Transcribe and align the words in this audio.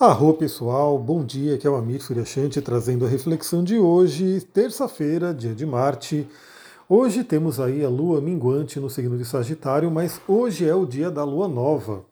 Arro 0.00 0.32
pessoal, 0.32 0.96
bom 0.96 1.24
dia, 1.24 1.56
aqui 1.56 1.66
é 1.66 1.70
o 1.70 1.74
Amir 1.74 2.00
Suryashanti 2.00 2.62
trazendo 2.62 3.04
a 3.04 3.08
reflexão 3.08 3.64
de 3.64 3.78
hoje, 3.78 4.40
terça-feira, 4.42 5.34
dia 5.34 5.52
de 5.52 5.66
Marte. 5.66 6.24
Hoje 6.88 7.24
temos 7.24 7.58
aí 7.58 7.84
a 7.84 7.88
lua 7.88 8.20
minguante 8.20 8.78
no 8.78 8.88
signo 8.88 9.18
de 9.18 9.24
Sagitário, 9.24 9.90
mas 9.90 10.20
hoje 10.28 10.68
é 10.68 10.72
o 10.72 10.86
dia 10.86 11.10
da 11.10 11.24
lua 11.24 11.48
nova. 11.48 12.04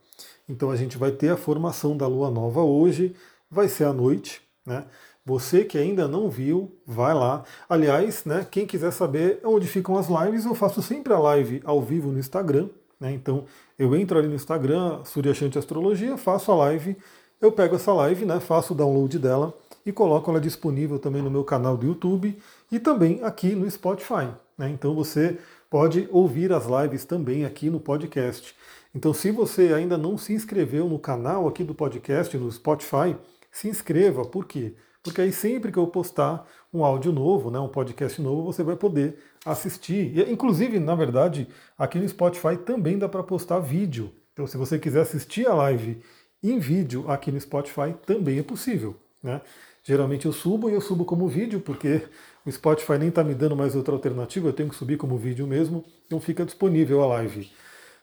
Então 0.49 0.73
a 0.73 0.75
gente 0.75 0.99
vai 0.99 1.13
ter 1.13 1.29
a 1.29 1.37
formação 1.37 1.97
da 1.97 2.09
lua 2.09 2.29
nova 2.29 2.61
hoje, 2.61 3.15
vai 3.49 3.69
ser 3.69 3.85
à 3.85 3.93
noite, 3.93 4.43
né? 4.67 4.85
Você 5.25 5.65
que 5.65 5.79
ainda 5.79 6.09
não 6.09 6.29
viu, 6.29 6.77
vai 6.85 7.15
lá. 7.15 7.45
Aliás, 7.69 8.25
né, 8.25 8.45
quem 8.51 8.67
quiser 8.67 8.91
saber 8.91 9.39
onde 9.45 9.69
ficam 9.69 9.97
as 9.97 10.09
lives, 10.09 10.45
eu 10.45 10.57
faço 10.57 10.83
sempre 10.83 11.13
a 11.13 11.21
live 11.21 11.63
ao 11.65 11.81
vivo 11.81 12.11
no 12.11 12.19
Instagram. 12.19 12.69
Né? 12.99 13.13
Então 13.13 13.45
eu 13.79 13.95
entro 13.95 14.19
ali 14.19 14.27
no 14.27 14.35
Instagram, 14.35 15.05
Suryashanti 15.05 15.57
Astrologia, 15.57 16.17
faço 16.17 16.51
a 16.51 16.57
live 16.57 16.97
eu 17.41 17.53
pego 17.53 17.77
essa 17.77 17.93
live, 17.93 18.25
né, 18.25 18.41
faço 18.41 18.73
o 18.73 18.77
download 18.77 19.19
dela 19.19 19.55
e 19.85 19.93
coloco 19.93 20.31
ela 20.31 20.41
disponível 20.41 20.99
também 20.99 21.23
no 21.23 21.31
meu 21.31 21.45
canal 21.45 21.77
do 21.77 21.87
YouTube 21.87 22.37
e 22.71 22.79
também 22.79 23.23
aqui 23.23 23.55
no 23.55 23.71
Spotify. 23.71 24.29
Né? 24.59 24.71
Então 24.71 24.95
você 24.95 25.39
pode 25.71 26.09
ouvir 26.11 26.53
as 26.53 26.67
lives 26.67 27.05
também 27.05 27.45
aqui 27.45 27.69
no 27.71 27.79
podcast. 27.79 28.55
Então, 28.95 29.13
se 29.13 29.31
você 29.31 29.75
ainda 29.75 29.99
não 29.99 30.17
se 30.17 30.33
inscreveu 30.33 30.89
no 30.89 30.99
canal 30.99 31.47
aqui 31.47 31.63
do 31.63 31.75
podcast, 31.75 32.35
no 32.39 32.51
Spotify, 32.51 33.15
se 33.53 33.69
inscreva. 33.69 34.25
Por 34.25 34.47
quê? 34.47 34.75
Porque 35.03 35.21
aí 35.21 35.33
sempre 35.33 35.71
que 35.71 35.79
eu 35.79 35.87
postar 35.87 36.49
um 36.73 36.83
áudio 36.83 37.13
novo, 37.13 37.51
né, 37.51 37.59
um 37.59 37.69
podcast 37.69 38.21
novo, 38.23 38.51
você 38.51 38.63
vai 38.63 38.75
poder 38.75 39.19
assistir. 39.45 40.17
E, 40.17 40.33
inclusive, 40.33 40.81
na 40.81 40.95
verdade, 40.95 41.47
aqui 41.77 41.99
no 41.99 42.09
Spotify 42.09 42.57
também 42.57 42.99
dá 42.99 43.07
para 43.07 43.23
postar 43.23 43.59
vídeo. 43.59 44.11
Então, 44.33 44.47
se 44.47 44.57
você 44.57 44.79
quiser 44.79 45.03
assistir 45.03 45.47
a 45.47 45.55
live 45.55 46.01
em 46.51 46.59
vídeo 46.59 47.11
aqui 47.11 47.33
no 47.33 47.41
Spotify 47.41 47.95
também 48.05 48.39
é 48.39 48.43
possível. 48.43 48.97
Né? 49.23 49.41
Geralmente 49.83 50.27
eu 50.27 50.33
subo 50.33 50.69
e 50.69 50.75
eu 50.75 50.81
subo 50.81 51.05
como 51.05 51.29
vídeo, 51.29 51.61
porque 51.61 52.03
o 52.45 52.51
Spotify 52.51 52.99
nem 52.99 53.09
está 53.09 53.23
me 53.23 53.35
dando 53.35 53.57
mais 53.57 53.75
outra 53.75 53.95
alternativa, 53.95 54.49
eu 54.49 54.53
tenho 54.53 54.69
que 54.69 54.75
subir 54.75 54.97
como 54.97 55.17
vídeo 55.17 55.47
mesmo, 55.47 55.85
então 56.07 56.21
fica 56.21 56.45
disponível 56.45 57.03
a 57.03 57.07
live 57.07 57.51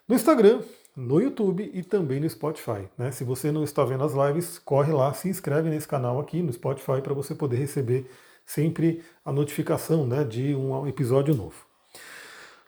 no 0.08 0.16
Instagram, 0.16 0.62
no 0.96 1.20
YouTube 1.20 1.70
e 1.74 1.82
também 1.82 2.20
no 2.20 2.30
Spotify. 2.30 2.88
Né? 2.98 3.12
Se 3.12 3.24
você 3.24 3.52
não 3.52 3.64
está 3.64 3.84
vendo 3.84 4.04
as 4.04 4.14
lives, 4.14 4.60
corre 4.60 4.92
lá, 4.92 5.14
se 5.14 5.28
inscreve 5.28 5.70
nesse 5.70 5.88
canal 5.88 6.20
aqui 6.20 6.42
no 6.42 6.54
Spotify 6.54 7.02
para 7.02 7.14
você 7.14 7.34
poder 7.34 7.58
receber 7.58 8.10
sempre 8.46 9.02
a 9.24 9.32
notificação 9.32 10.06
né, 10.06 10.24
de 10.24 10.54
um 10.56 10.88
episódio 10.88 11.34
novo. 11.34 11.66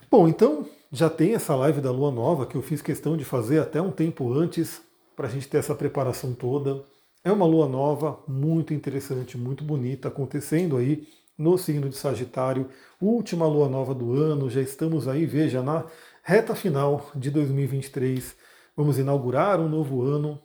Bom, 0.09 0.28
então 0.28 0.66
já 0.91 1.09
tem 1.09 1.35
essa 1.35 1.55
live 1.55 1.81
da 1.81 1.91
Lua 1.91 2.11
Nova 2.11 2.45
que 2.45 2.55
eu 2.55 2.61
fiz 2.61 2.81
questão 2.81 3.17
de 3.17 3.25
fazer 3.25 3.59
até 3.59 3.81
um 3.81 3.91
tempo 3.91 4.33
antes, 4.33 4.81
para 5.16 5.27
a 5.27 5.30
gente 5.30 5.47
ter 5.47 5.58
essa 5.58 5.75
preparação 5.75 6.33
toda. 6.33 6.83
É 7.23 7.31
uma 7.31 7.45
lua 7.45 7.67
nova 7.67 8.19
muito 8.27 8.73
interessante, 8.73 9.38
muito 9.38 9.63
bonita, 9.63 10.07
acontecendo 10.09 10.77
aí 10.77 11.07
no 11.38 11.57
signo 11.57 11.89
de 11.89 11.97
Sagitário, 11.97 12.69
última 13.02 13.45
lua 13.45 13.67
nova 13.67 13.94
do 13.94 14.13
ano, 14.13 14.49
já 14.49 14.61
estamos 14.61 15.07
aí, 15.07 15.25
veja, 15.25 15.61
na 15.61 15.85
reta 16.23 16.55
final 16.55 17.09
de 17.13 17.30
2023. 17.30 18.35
Vamos 18.75 18.97
inaugurar 18.97 19.59
um 19.59 19.67
novo 19.67 20.02
ano. 20.02 20.39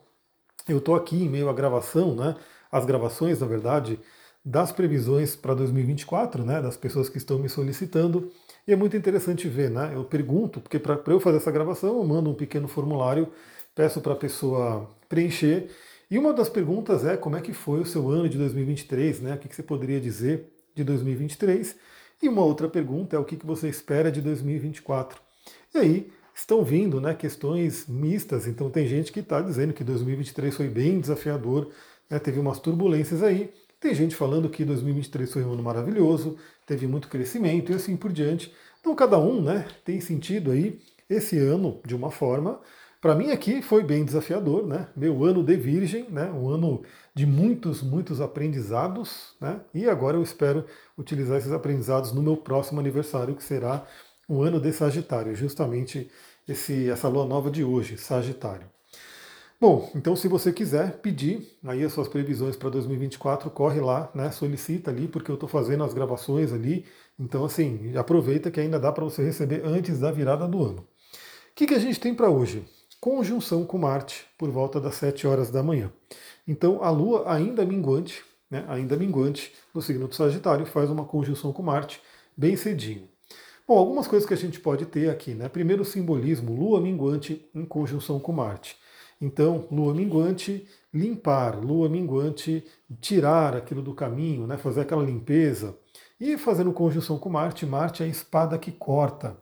Eu 0.68 0.78
estou 0.78 0.94
aqui 0.94 1.24
em 1.24 1.28
meio 1.28 1.48
à 1.48 1.52
gravação, 1.52 2.14
né? 2.14 2.36
As 2.70 2.84
gravações, 2.84 3.40
na 3.40 3.46
verdade, 3.46 3.98
das 4.44 4.72
previsões 4.72 5.36
para 5.36 5.54
2024, 5.54 6.44
né? 6.44 6.60
Das 6.60 6.76
pessoas 6.76 7.08
que 7.08 7.18
estão 7.18 7.38
me 7.38 7.48
solicitando. 7.48 8.30
E 8.66 8.72
é 8.72 8.76
muito 8.76 8.96
interessante 8.96 9.48
ver, 9.48 9.70
né? 9.70 9.92
Eu 9.94 10.04
pergunto, 10.04 10.60
porque 10.60 10.78
para 10.78 11.00
eu 11.06 11.20
fazer 11.20 11.38
essa 11.38 11.50
gravação, 11.50 11.98
eu 11.98 12.04
mando 12.04 12.30
um 12.30 12.34
pequeno 12.34 12.68
formulário 12.68 13.28
peço 13.80 14.02
para 14.02 14.12
a 14.12 14.16
pessoa 14.16 14.86
preencher. 15.08 15.70
E 16.10 16.18
uma 16.18 16.34
das 16.34 16.50
perguntas 16.50 17.02
é 17.02 17.16
como 17.16 17.36
é 17.36 17.40
que 17.40 17.54
foi 17.54 17.80
o 17.80 17.86
seu 17.86 18.10
ano 18.10 18.28
de 18.28 18.36
2023, 18.36 19.22
né? 19.22 19.34
O 19.34 19.38
que 19.38 19.56
você 19.56 19.62
poderia 19.62 19.98
dizer 19.98 20.52
de 20.74 20.84
2023? 20.84 21.76
E 22.22 22.28
uma 22.28 22.44
outra 22.44 22.68
pergunta 22.68 23.16
é 23.16 23.18
o 23.18 23.24
que 23.24 23.38
você 23.42 23.70
espera 23.70 24.12
de 24.12 24.20
2024. 24.20 25.18
E 25.74 25.78
aí 25.78 26.12
estão 26.34 26.62
vindo 26.62 27.00
né, 27.00 27.14
questões 27.14 27.86
mistas, 27.88 28.46
então 28.46 28.68
tem 28.68 28.86
gente 28.86 29.10
que 29.10 29.20
está 29.20 29.40
dizendo 29.40 29.72
que 29.72 29.82
2023 29.82 30.54
foi 30.54 30.68
bem 30.68 31.00
desafiador, 31.00 31.70
né, 32.10 32.18
teve 32.18 32.38
umas 32.38 32.58
turbulências 32.58 33.22
aí, 33.22 33.50
tem 33.80 33.94
gente 33.94 34.14
falando 34.14 34.50
que 34.50 34.62
2023 34.62 35.32
foi 35.32 35.42
um 35.42 35.54
ano 35.54 35.62
maravilhoso, 35.62 36.36
teve 36.66 36.86
muito 36.86 37.08
crescimento 37.08 37.72
e 37.72 37.74
assim 37.74 37.96
por 37.96 38.12
diante. 38.12 38.52
Então 38.78 38.94
cada 38.94 39.18
um 39.18 39.40
né, 39.40 39.66
tem 39.86 40.02
sentido 40.02 40.50
aí 40.50 40.78
esse 41.08 41.38
ano 41.38 41.80
de 41.86 41.94
uma 41.94 42.10
forma, 42.10 42.60
para 43.00 43.14
mim 43.14 43.30
aqui 43.30 43.62
foi 43.62 43.82
bem 43.82 44.04
desafiador, 44.04 44.66
né? 44.66 44.88
Meu 44.94 45.24
ano 45.24 45.42
de 45.42 45.56
virgem, 45.56 46.06
né? 46.10 46.30
Um 46.30 46.48
ano 46.48 46.82
de 47.14 47.24
muitos, 47.24 47.82
muitos 47.82 48.20
aprendizados, 48.20 49.34
né? 49.40 49.60
E 49.72 49.88
agora 49.88 50.16
eu 50.16 50.22
espero 50.22 50.64
utilizar 50.98 51.38
esses 51.38 51.52
aprendizados 51.52 52.12
no 52.12 52.22
meu 52.22 52.36
próximo 52.36 52.78
aniversário, 52.78 53.34
que 53.34 53.42
será 53.42 53.86
um 54.28 54.42
ano 54.42 54.60
de 54.60 54.72
Sagitário, 54.72 55.34
justamente 55.34 56.10
esse, 56.46 56.90
essa 56.90 57.08
lua 57.08 57.24
nova 57.24 57.50
de 57.50 57.64
hoje, 57.64 57.96
Sagitário. 57.96 58.66
Bom, 59.60 59.90
então 59.94 60.16
se 60.16 60.26
você 60.26 60.52
quiser 60.52 60.98
pedir 61.00 61.58
aí 61.64 61.84
as 61.84 61.92
suas 61.92 62.08
previsões 62.08 62.56
para 62.56 62.70
2024, 62.70 63.50
corre 63.50 63.80
lá, 63.80 64.10
né? 64.14 64.30
Solicita 64.30 64.90
ali, 64.90 65.08
porque 65.08 65.30
eu 65.30 65.34
estou 65.34 65.48
fazendo 65.48 65.84
as 65.84 65.94
gravações 65.94 66.52
ali. 66.52 66.86
Então, 67.18 67.44
assim, 67.44 67.94
aproveita 67.96 68.50
que 68.50 68.60
ainda 68.60 68.78
dá 68.78 68.90
para 68.90 69.04
você 69.04 69.22
receber 69.22 69.62
antes 69.64 70.00
da 70.00 70.10
virada 70.10 70.46
do 70.48 70.62
ano. 70.62 70.80
O 70.80 70.86
que, 71.54 71.66
que 71.66 71.74
a 71.74 71.78
gente 71.78 72.00
tem 72.00 72.14
para 72.14 72.30
hoje? 72.30 72.64
Conjunção 73.00 73.64
com 73.64 73.78
Marte 73.78 74.26
por 74.36 74.50
volta 74.50 74.80
das 74.80 74.96
7 74.96 75.26
horas 75.26 75.50
da 75.50 75.62
manhã. 75.62 75.90
Então 76.46 76.82
a 76.82 76.90
Lua 76.90 77.32
ainda 77.32 77.64
minguante, 77.64 78.22
né, 78.50 78.64
ainda 78.68 78.96
minguante 78.96 79.52
no 79.74 79.80
signo 79.80 80.06
do 80.06 80.14
Sagitário, 80.14 80.66
faz 80.66 80.90
uma 80.90 81.04
conjunção 81.04 81.52
com 81.52 81.62
Marte 81.62 82.00
bem 82.36 82.56
cedinho. 82.56 83.08
Bom, 83.66 83.78
algumas 83.78 84.06
coisas 84.06 84.26
que 84.26 84.34
a 84.34 84.36
gente 84.36 84.58
pode 84.58 84.84
ter 84.86 85.08
aqui, 85.08 85.32
né? 85.32 85.48
Primeiro 85.48 85.82
o 85.82 85.84
simbolismo, 85.84 86.52
Lua 86.52 86.80
minguante 86.80 87.48
em 87.54 87.64
conjunção 87.64 88.18
com 88.18 88.32
Marte. 88.32 88.76
Então, 89.20 89.68
Lua 89.70 89.94
minguante, 89.94 90.66
limpar, 90.92 91.56
Lua 91.56 91.88
minguante, 91.88 92.64
tirar 93.00 93.54
aquilo 93.54 93.80
do 93.80 93.94
caminho, 93.94 94.46
né? 94.46 94.56
fazer 94.56 94.80
aquela 94.80 95.04
limpeza. 95.04 95.76
E 96.18 96.36
fazendo 96.36 96.72
conjunção 96.72 97.18
com 97.18 97.28
Marte, 97.28 97.64
Marte 97.64 98.02
é 98.02 98.06
a 98.06 98.08
espada 98.08 98.58
que 98.58 98.72
corta. 98.72 99.36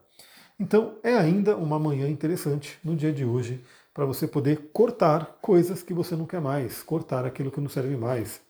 Então 0.59 0.97
é 1.01 1.15
ainda 1.15 1.55
uma 1.55 1.79
manhã 1.79 2.07
interessante 2.09 2.77
no 2.83 2.95
dia 2.95 3.13
de 3.13 3.23
hoje 3.23 3.63
para 3.93 4.05
você 4.05 4.27
poder 4.27 4.69
cortar 4.73 5.37
coisas 5.41 5.81
que 5.81 5.93
você 5.93 6.15
não 6.15 6.25
quer 6.25 6.41
mais, 6.41 6.83
cortar 6.83 7.25
aquilo 7.25 7.51
que 7.51 7.61
não 7.61 7.69
serve 7.69 7.95
mais. 7.95 8.41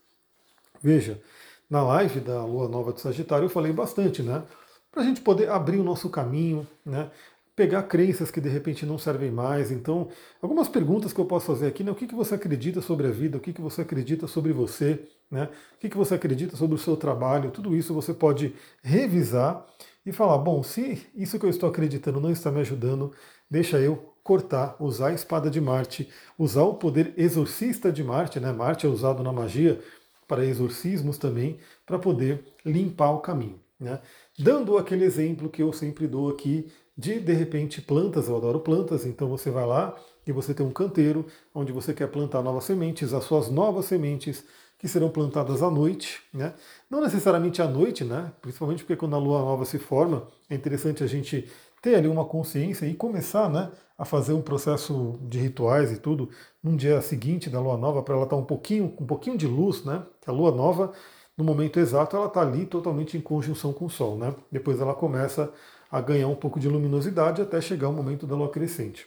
Veja, 0.81 1.21
na 1.69 1.83
live 1.83 2.19
da 2.19 2.43
Lua 2.43 2.67
Nova 2.67 2.93
de 2.93 3.01
Sagitário 3.01 3.45
eu 3.45 3.49
falei 3.49 3.71
bastante, 3.73 4.23
né? 4.23 4.43
Para 4.91 5.03
a 5.03 5.05
gente 5.05 5.21
poder 5.21 5.49
abrir 5.49 5.77
o 5.77 5.83
nosso 5.83 6.09
caminho, 6.09 6.67
né? 6.85 7.11
Pegar 7.55 7.83
crenças 7.83 8.31
que 8.31 8.41
de 8.41 8.49
repente 8.49 8.85
não 8.85 8.97
servem 8.97 9.31
mais. 9.31 9.69
Então, 9.71 10.09
algumas 10.41 10.69
perguntas 10.69 11.13
que 11.13 11.19
eu 11.19 11.25
posso 11.25 11.47
fazer 11.47 11.67
aqui, 11.67 11.83
né? 11.83 11.91
O 11.91 11.95
que, 11.95 12.07
que 12.07 12.15
você 12.15 12.35
acredita 12.35 12.81
sobre 12.81 13.07
a 13.07 13.11
vida? 13.11 13.37
O 13.37 13.41
que, 13.41 13.53
que 13.53 13.61
você 13.61 13.81
acredita 13.81 14.27
sobre 14.27 14.53
você? 14.53 15.07
Né? 15.29 15.49
O 15.75 15.77
que, 15.77 15.95
você 15.95 16.15
acredita 16.15 16.55
sobre 16.57 16.75
o 16.75 16.79
seu 16.79 16.97
trabalho? 16.97 17.51
Tudo 17.51 17.75
isso 17.75 17.93
você 17.93 18.13
pode 18.13 18.53
revisar 18.81 19.65
e 20.05 20.11
falar: 20.11 20.37
bom, 20.37 20.63
se 20.63 21.07
isso 21.15 21.37
que 21.39 21.45
eu 21.45 21.49
estou 21.49 21.69
acreditando 21.69 22.19
não 22.19 22.31
está 22.31 22.51
me 22.51 22.61
ajudando, 22.61 23.11
deixa 23.49 23.79
eu 23.79 24.13
cortar, 24.23 24.75
usar 24.79 25.09
a 25.09 25.13
espada 25.13 25.49
de 25.49 25.61
Marte, 25.61 26.09
usar 26.37 26.63
o 26.63 26.75
poder 26.75 27.13
exorcista 27.17 27.91
de 27.91 28.03
Marte, 28.03 28.39
né? 28.39 28.51
Marte 28.51 28.85
é 28.85 28.89
usado 28.89 29.23
na 29.23 29.31
magia 29.31 29.79
para 30.27 30.45
exorcismos 30.45 31.17
também, 31.17 31.57
para 31.85 31.97
poder 31.97 32.45
limpar 32.63 33.11
o 33.11 33.19
caminho. 33.19 33.59
Né? 33.79 33.99
Dando 34.37 34.77
aquele 34.77 35.03
exemplo 35.03 35.49
que 35.49 35.63
eu 35.63 35.73
sempre 35.73 36.05
dou 36.05 36.29
aqui 36.29 36.71
de 36.95 37.19
de 37.19 37.33
repente 37.33 37.81
plantas, 37.81 38.27
eu 38.27 38.35
adoro 38.35 38.59
plantas, 38.59 39.05
então 39.05 39.27
você 39.29 39.49
vai 39.49 39.65
lá 39.65 39.95
e 40.27 40.31
você 40.31 40.53
tem 40.53 40.65
um 40.65 40.71
canteiro 40.71 41.25
onde 41.55 41.71
você 41.71 41.93
quer 41.93 42.07
plantar 42.07 42.43
novas 42.43 42.65
sementes, 42.65 43.13
as 43.13 43.23
suas 43.23 43.49
novas 43.49 43.85
sementes 43.85 44.43
que 44.79 44.87
serão 44.87 45.09
plantadas 45.09 45.61
à 45.61 45.69
noite, 45.69 46.21
né? 46.33 46.53
Não 46.89 47.01
necessariamente 47.01 47.61
à 47.61 47.67
noite, 47.67 48.05
né? 48.05 48.31
Principalmente 48.41 48.83
porque 48.83 48.95
quando 48.95 49.15
a 49.15 49.19
lua 49.19 49.39
nova 49.39 49.65
se 49.65 49.77
forma, 49.77 50.25
é 50.49 50.55
interessante 50.55 51.03
a 51.03 51.07
gente 51.07 51.47
ter 51.81 51.95
ali 51.95 52.07
uma 52.07 52.25
consciência 52.25 52.85
e 52.85 52.93
começar, 52.93 53.49
né, 53.49 53.71
a 53.97 54.05
fazer 54.05 54.33
um 54.33 54.41
processo 54.41 55.19
de 55.21 55.37
rituais 55.37 55.91
e 55.91 55.97
tudo 55.97 56.29
num 56.63 56.75
dia 56.75 57.01
seguinte 57.01 57.49
da 57.49 57.59
lua 57.59 57.77
nova 57.77 58.01
para 58.01 58.15
ela 58.15 58.23
estar 58.23 58.35
tá 58.35 58.41
um 58.41 58.45
pouquinho, 58.45 58.93
um 58.99 59.05
pouquinho 59.05 59.37
de 59.37 59.47
luz, 59.47 59.83
né? 59.83 60.03
Que 60.21 60.29
a 60.29 60.33
lua 60.33 60.51
nova, 60.51 60.93
no 61.37 61.43
momento 61.43 61.77
exato, 61.77 62.15
ela 62.15 62.27
está 62.27 62.41
ali 62.41 62.65
totalmente 62.65 63.17
em 63.17 63.21
conjunção 63.21 63.73
com 63.73 63.85
o 63.85 63.89
sol, 63.89 64.17
né? 64.17 64.33
Depois 64.49 64.79
ela 64.79 64.93
começa 64.93 65.51
a 65.91 65.99
ganhar 65.99 66.29
um 66.29 66.35
pouco 66.35 66.57
de 66.57 66.69
luminosidade 66.69 67.41
até 67.41 67.59
chegar 67.59 67.89
o 67.89 67.93
momento 67.93 68.25
da 68.25 68.35
lua 68.35 68.49
crescente. 68.49 69.05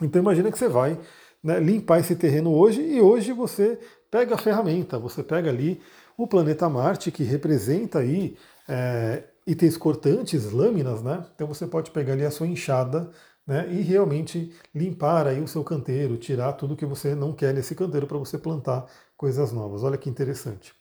Então 0.00 0.20
imagina 0.20 0.50
que 0.52 0.58
você 0.58 0.68
vai 0.68 0.98
né, 1.44 1.60
limpar 1.60 2.00
esse 2.00 2.16
terreno 2.16 2.54
hoje 2.54 2.80
e 2.80 3.02
hoje 3.02 3.32
você 3.32 3.78
pega 4.10 4.34
a 4.34 4.38
ferramenta, 4.38 4.98
você 4.98 5.22
pega 5.22 5.50
ali 5.50 5.80
o 6.16 6.26
planeta 6.26 6.68
Marte, 6.70 7.10
que 7.10 7.22
representa 7.22 7.98
aí 7.98 8.36
é, 8.66 9.24
itens 9.46 9.76
cortantes, 9.76 10.50
lâminas, 10.50 11.02
né? 11.02 11.26
Então 11.34 11.46
você 11.46 11.66
pode 11.66 11.90
pegar 11.90 12.14
ali 12.14 12.24
a 12.24 12.30
sua 12.30 12.46
enxada, 12.46 13.10
né, 13.46 13.68
e 13.70 13.82
realmente 13.82 14.54
limpar 14.74 15.26
aí 15.26 15.38
o 15.38 15.46
seu 15.46 15.62
canteiro, 15.62 16.16
tirar 16.16 16.54
tudo 16.54 16.76
que 16.76 16.86
você 16.86 17.14
não 17.14 17.34
quer 17.34 17.52
nesse 17.52 17.74
canteiro 17.74 18.06
para 18.06 18.16
você 18.16 18.38
plantar 18.38 18.86
coisas 19.14 19.52
novas. 19.52 19.82
Olha 19.82 19.98
que 19.98 20.08
interessante. 20.08 20.72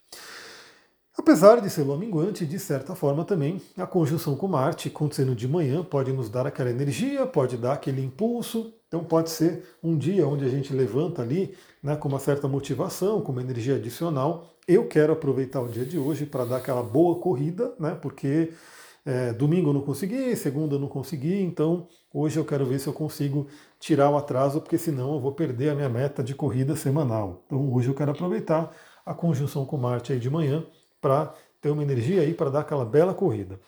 Apesar 1.18 1.62
de 1.62 1.70
ser 1.70 1.84
lua 1.84 1.98
minguante, 1.98 2.46
de 2.46 2.58
certa 2.58 2.96
forma 2.96 3.24
também, 3.24 3.62
a 3.78 3.86
conjunção 3.86 4.36
com 4.36 4.48
Marte 4.48 4.88
acontecendo 4.88 5.36
de 5.36 5.48
manhã 5.48 5.84
pode 5.84 6.12
nos 6.12 6.30
dar 6.30 6.48
aquela 6.48 6.72
energia, 6.72 7.28
pode 7.28 7.58
dar 7.58 7.74
aquele 7.74 8.04
impulso. 8.04 8.74
Então 8.94 9.04
pode 9.04 9.32
ser 9.32 9.64
um 9.84 9.98
dia 9.98 10.28
onde 10.28 10.46
a 10.46 10.50
gente 10.50 10.72
levanta 10.72 11.24
ali 11.24 11.58
né, 11.82 11.96
com 11.96 12.08
uma 12.08 12.20
certa 12.20 12.48
motivação, 12.48 13.22
com 13.22 13.32
uma 13.32 13.42
energia 13.42 13.78
adicional. 13.78 14.54
Eu 14.68 14.88
quero 14.88 15.12
aproveitar 15.12 15.62
o 15.62 15.68
dia 15.68 15.84
de 15.84 15.98
hoje 15.98 16.28
para 16.28 16.46
dar 16.46 16.58
aquela 16.58 16.84
boa 16.84 17.18
corrida, 17.18 17.74
né, 17.80 17.98
porque 18.00 18.54
é, 19.04 19.34
domingo 19.34 19.72
eu 19.72 19.74
não 19.74 19.82
consegui, 19.82 20.36
segunda 20.36 20.76
eu 20.76 20.80
não 20.80 20.88
consegui, 20.88 21.42
então 21.42 21.88
hoje 22.14 22.38
eu 22.38 22.46
quero 22.46 22.68
ver 22.68 22.78
se 22.78 22.86
eu 22.86 22.94
consigo 22.94 23.48
tirar 23.80 24.12
o 24.12 24.16
atraso, 24.16 24.62
porque 24.62 24.78
senão 24.78 25.16
eu 25.16 25.20
vou 25.20 25.32
perder 25.32 25.70
a 25.70 25.76
minha 25.76 25.90
meta 25.90 26.22
de 26.24 26.36
corrida 26.36 26.76
semanal. 26.76 27.42
Então 27.48 27.74
hoje 27.74 27.88
eu 27.88 27.96
quero 27.96 28.12
aproveitar 28.12 28.72
a 29.04 29.16
conjunção 29.16 29.66
com 29.66 29.76
Marte 29.76 30.14
aí 30.14 30.20
de 30.20 30.30
manhã 30.30 30.64
para 31.02 31.34
ter 31.60 31.72
uma 31.72 31.82
energia 31.82 32.22
aí 32.22 32.32
para 32.32 32.52
dar 32.52 32.60
aquela 32.60 32.86
bela 32.86 33.16
corrida. 33.16 33.60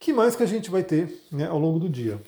que 0.00 0.12
mais 0.12 0.34
que 0.34 0.42
a 0.42 0.46
gente 0.46 0.72
vai 0.72 0.82
ter 0.82 1.22
né, 1.30 1.46
ao 1.46 1.56
longo 1.56 1.78
do 1.78 1.88
dia? 1.88 2.20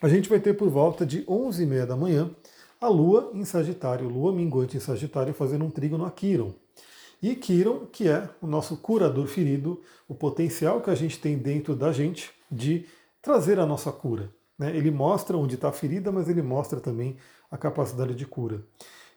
A 0.00 0.08
gente 0.08 0.28
vai 0.28 0.38
ter 0.38 0.54
por 0.54 0.68
volta 0.68 1.06
de 1.06 1.22
11h30 1.24 1.86
da 1.86 1.96
manhã 1.96 2.30
a 2.78 2.88
Lua 2.88 3.30
em 3.32 3.44
Sagitário, 3.46 4.08
Lua 4.08 4.30
minguante 4.30 4.76
em 4.76 4.80
Sagitário, 4.80 5.32
fazendo 5.32 5.64
um 5.64 5.70
trígono 5.70 6.04
a 6.04 6.10
Quiron. 6.10 6.52
E 7.22 7.34
Quiron, 7.34 7.86
que 7.86 8.06
é 8.06 8.28
o 8.42 8.46
nosso 8.46 8.76
curador 8.76 9.26
ferido, 9.26 9.80
o 10.06 10.14
potencial 10.14 10.82
que 10.82 10.90
a 10.90 10.94
gente 10.94 11.18
tem 11.18 11.38
dentro 11.38 11.74
da 11.74 11.92
gente 11.92 12.30
de 12.50 12.84
trazer 13.22 13.58
a 13.58 13.64
nossa 13.64 13.90
cura. 13.90 14.30
Né? 14.58 14.76
Ele 14.76 14.90
mostra 14.90 15.36
onde 15.36 15.54
está 15.54 15.70
a 15.70 15.72
ferida, 15.72 16.12
mas 16.12 16.28
ele 16.28 16.42
mostra 16.42 16.78
também 16.78 17.16
a 17.50 17.56
capacidade 17.56 18.14
de 18.14 18.26
cura. 18.26 18.62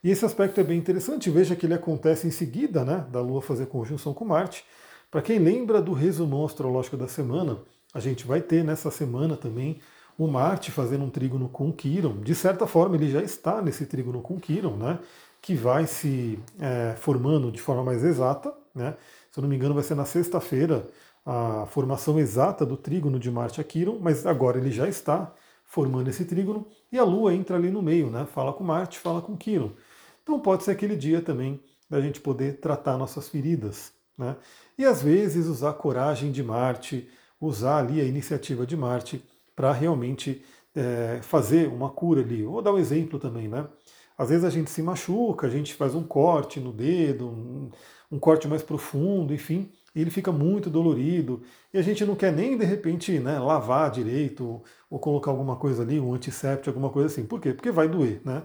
E 0.02 0.10
esse 0.10 0.24
aspecto 0.24 0.62
é 0.62 0.64
bem 0.64 0.78
interessante, 0.78 1.30
veja 1.30 1.58
que 1.58 1.66
ele 1.66 1.74
acontece 1.74 2.26
em 2.26 2.31
seguida 2.31 2.86
né, 2.86 3.06
da 3.12 3.20
Lua 3.20 3.42
fazer 3.42 3.66
conjunção 3.66 4.14
com 4.14 4.24
Marte. 4.24 4.64
Para 5.12 5.22
quem 5.22 5.40
lembra 5.40 5.81
do 5.81 5.92
resumão 5.92 6.46
astrológico 6.46 6.96
da 6.96 7.08
semana, 7.08 7.60
a 7.94 8.00
gente 8.00 8.26
vai 8.26 8.40
ter 8.40 8.64
nessa 8.64 8.90
semana 8.90 9.36
também 9.36 9.81
o 10.19 10.27
Marte 10.27 10.69
fazendo 10.69 11.06
um 11.06 11.10
trígono 11.10 11.48
com 11.48 11.71
Quiron. 11.71 12.19
De 12.19 12.36
certa 12.36 12.68
forma, 12.68 12.98
ele 12.98 13.10
já 13.10 13.24
está 13.24 13.62
nesse 13.62 13.86
trígono 13.86 14.21
com 14.21 14.38
Quiron, 14.38 14.75
né, 14.75 15.00
que 15.42 15.56
vai 15.56 15.88
se 15.88 16.38
é, 16.60 16.94
formando 16.98 17.50
de 17.50 17.62
forma 17.62 17.86
mais 17.86 18.04
exata. 18.04 18.54
Né, 18.75 18.98
se 19.31 19.39
eu 19.39 19.42
não 19.42 19.50
me 19.50 19.56
engano, 19.56 19.74
vai 19.74 19.81
ser 19.81 19.95
na 19.95 20.04
sexta-feira 20.04 20.86
a 21.25 21.66
formação 21.68 22.19
exata 22.19 22.66
do 22.66 22.75
trígono 22.75 23.18
de 23.18 23.31
Marte 23.31 23.62
a 23.62 23.63
Quiron, 23.63 23.98
mas 24.01 24.25
agora 24.25 24.57
ele 24.57 24.71
já 24.71 24.89
está 24.89 25.33
formando 25.63 26.10
esse 26.10 26.25
trígono 26.25 26.68
e 26.92 27.00
a 27.00 27.04
Lua 27.04 27.33
entra 27.33 27.56
ali 27.56 27.71
no 27.71 27.81
meio, 27.81 28.10
né, 28.10 28.25
fala 28.25 28.51
com 28.51 28.63
Marte, 28.63 29.00
fala 29.00 29.21
com 29.21 29.38
Quiron. 29.38 29.71
Então 30.21 30.38
pode 30.38 30.63
ser 30.63 30.71
aquele 30.71 30.98
dia 30.98 31.21
também 31.21 31.62
da 31.89 32.01
gente 32.01 32.19
poder 32.19 32.60
tratar 32.60 32.98
nossas 32.98 33.30
feridas. 33.30 33.94
Né? 34.18 34.36
E 34.77 34.83
às 34.83 35.01
vezes 35.01 35.48
usar 35.48 35.69
a 35.69 35.74
coragem 35.74 36.30
de 36.30 36.44
Marte, 36.44 37.07
usar 37.39 37.77
ali 37.77 38.01
a 38.01 38.04
iniciativa 38.04 38.66
de 38.66 38.75
Marte 38.75 39.24
para 39.59 39.73
realmente 39.73 40.41
é, 40.73 41.19
fazer 41.21 41.67
uma 41.67 41.89
cura 41.89 42.21
ali. 42.21 42.44
Vou 42.44 42.61
dar 42.61 42.73
um 42.73 42.77
exemplo 42.77 43.19
também, 43.19 43.50
né? 43.50 43.67
Às 44.17 44.29
vezes 44.29 44.45
a 44.45 44.50
gente 44.50 44.69
se 44.71 44.81
machuca, 44.81 45.47
a 45.47 45.50
gente 45.50 45.73
faz 45.73 45.94
um 45.94 46.01
corte 46.03 46.61
no 46.61 46.71
dedo, 46.71 47.27
um, 47.27 47.69
um 48.09 48.17
corte 48.17 48.47
mais 48.47 48.63
profundo, 48.63 49.33
enfim, 49.33 49.69
e 49.94 50.00
ele 50.00 50.11
fica 50.11 50.31
muito 50.31 50.69
dolorido, 50.69 51.41
e 51.73 51.77
a 51.77 51.81
gente 51.81 52.06
não 52.06 52.15
quer 52.15 52.31
nem 52.31 52.57
de 52.57 52.63
repente 52.63 53.19
né, 53.19 53.38
lavar 53.38 53.91
direito, 53.91 54.63
ou 54.89 54.97
colocar 54.97 55.31
alguma 55.31 55.57
coisa 55.57 55.83
ali, 55.83 56.00
um 56.00 56.13
antisséptico, 56.13 56.69
alguma 56.69 56.89
coisa 56.89 57.07
assim. 57.07 57.25
Por 57.25 57.41
quê? 57.41 57.53
Porque 57.53 57.69
vai 57.71 57.89
doer, 57.89 58.21
né? 58.23 58.44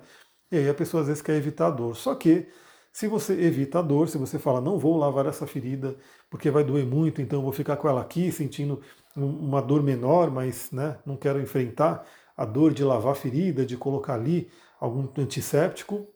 E 0.50 0.56
aí 0.56 0.69
a 0.69 0.75
pessoa 0.75 1.02
às 1.02 1.06
vezes 1.06 1.22
quer 1.22 1.37
evitar 1.37 1.69
a 1.69 1.70
dor. 1.70 1.94
Só 1.96 2.14
que 2.16 2.49
se 2.94 3.08
você 3.08 3.32
evita 3.32 3.81
a 3.81 3.82
dor, 3.82 4.08
se 4.08 4.17
você 4.17 4.38
fala, 4.38 4.61
não 4.61 4.79
vou 4.79 4.96
lavar 4.96 5.26
essa 5.26 5.49
ferida 5.49 5.96
porque 6.31 6.49
vai 6.49 6.62
doer 6.62 6.87
muito, 6.87 7.20
então 7.20 7.43
vou 7.43 7.50
ficar 7.50 7.76
com 7.76 7.88
ela 7.88 8.00
aqui 8.00 8.31
sentindo 8.31 8.81
uma 9.17 9.61
dor 9.61 9.82
menor, 9.82 10.31
mas 10.31 10.70
né, 10.70 10.96
não 11.05 11.17
quero 11.17 11.41
enfrentar 11.41 12.06
a 12.37 12.44
dor 12.44 12.73
de 12.73 12.85
lavar 12.85 13.11
a 13.11 13.17
ferida, 13.17 13.67
de 13.67 13.76
colocar 13.76 14.14
ali 14.14 14.49
algum 14.79 15.08
antisséptico. 15.20 16.06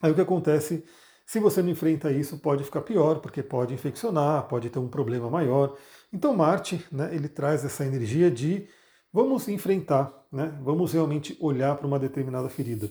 Aí 0.00 0.12
o 0.12 0.14
que 0.14 0.20
acontece? 0.20 0.84
Se 1.26 1.40
você 1.40 1.60
não 1.60 1.70
enfrenta 1.70 2.12
isso, 2.12 2.38
pode 2.38 2.62
ficar 2.62 2.82
pior, 2.82 3.18
porque 3.18 3.42
pode 3.42 3.74
infeccionar, 3.74 4.46
pode 4.46 4.70
ter 4.70 4.78
um 4.78 4.86
problema 4.88 5.28
maior. 5.28 5.76
Então 6.12 6.36
Marte, 6.36 6.86
né, 6.92 7.12
ele 7.12 7.28
traz 7.28 7.64
essa 7.64 7.84
energia 7.84 8.30
de 8.30 8.68
vamos 9.12 9.48
enfrentar, 9.48 10.14
né, 10.30 10.56
vamos 10.62 10.92
realmente 10.92 11.36
olhar 11.40 11.76
para 11.76 11.86
uma 11.88 11.98
determinada 11.98 12.48
ferida. 12.48 12.88